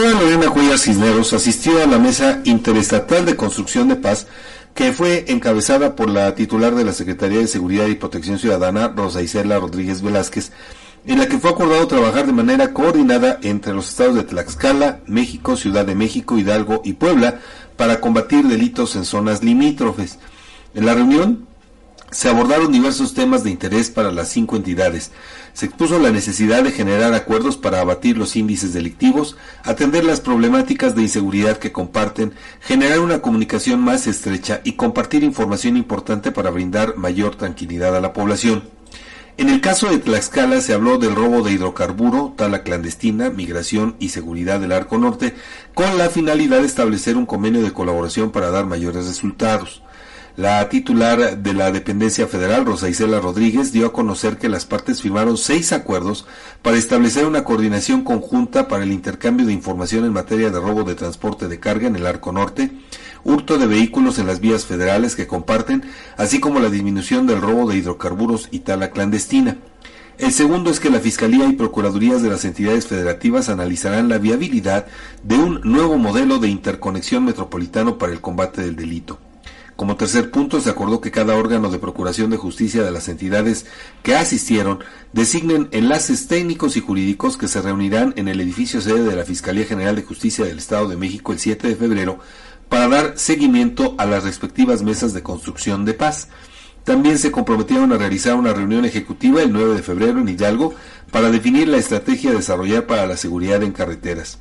[0.00, 4.26] senadora Lorena Cuellar Cisneros asistió a la Mesa Interestatal de Construcción de Paz
[4.74, 9.20] que fue encabezada por la titular de la Secretaría de Seguridad y Protección Ciudadana, Rosa
[9.20, 10.52] Isela Rodríguez Velázquez,
[11.04, 15.56] en la que fue acordado trabajar de manera coordinada entre los estados de Tlaxcala, México,
[15.56, 17.40] Ciudad de México, Hidalgo y Puebla
[17.76, 20.18] para combatir delitos en zonas limítrofes.
[20.74, 21.46] En la reunión
[22.10, 25.12] se abordaron diversos temas de interés para las cinco entidades.
[25.52, 30.94] Se expuso la necesidad de generar acuerdos para abatir los índices delictivos, atender las problemáticas
[30.94, 36.96] de inseguridad que comparten, generar una comunicación más estrecha y compartir información importante para brindar
[36.96, 38.64] mayor tranquilidad a la población.
[39.36, 44.10] En el caso de Tlaxcala se habló del robo de hidrocarburo, tala clandestina, migración y
[44.10, 45.34] seguridad del Arco Norte,
[45.72, 49.82] con la finalidad de establecer un convenio de colaboración para dar mayores resultados.
[50.36, 55.02] La titular de la dependencia federal, Rosa Isela Rodríguez, dio a conocer que las partes
[55.02, 56.24] firmaron seis acuerdos
[56.62, 60.94] para establecer una coordinación conjunta para el intercambio de información en materia de robo de
[60.94, 62.70] transporte de carga en el Arco Norte,
[63.24, 65.82] hurto de vehículos en las vías federales que comparten,
[66.16, 69.58] así como la disminución del robo de hidrocarburos y tala clandestina.
[70.16, 74.86] El segundo es que la Fiscalía y Procuradurías de las entidades federativas analizarán la viabilidad
[75.24, 79.18] de un nuevo modelo de interconexión metropolitano para el combate del delito.
[79.80, 83.64] Como tercer punto, se acordó que cada órgano de procuración de justicia de las entidades
[84.02, 84.80] que asistieron
[85.14, 89.64] designen enlaces técnicos y jurídicos que se reunirán en el edificio sede de la Fiscalía
[89.64, 92.18] General de Justicia del Estado de México el 7 de febrero
[92.68, 96.28] para dar seguimiento a las respectivas mesas de construcción de paz.
[96.84, 100.74] También se comprometieron a realizar una reunión ejecutiva el 9 de febrero en Hidalgo
[101.10, 104.40] para definir la estrategia a desarrollar para la seguridad en carreteras.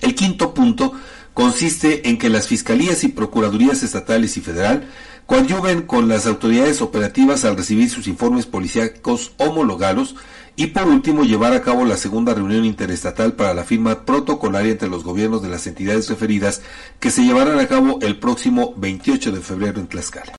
[0.00, 0.94] El quinto punto
[1.34, 4.88] consiste en que las fiscalías y procuradurías estatales y federal
[5.26, 10.16] coadyuven con las autoridades operativas al recibir sus informes policíacos homologados
[10.56, 14.88] y por último llevar a cabo la segunda reunión interestatal para la firma protocolaria entre
[14.88, 16.62] los gobiernos de las entidades referidas
[17.00, 20.32] que se llevarán a cabo el próximo 28 de febrero en Tlaxcala.